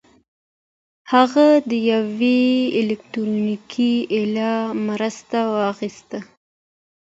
[1.13, 2.41] هغه د يوې
[2.81, 4.53] الکټرونيکي الې
[4.87, 6.19] مرسته وغوښته.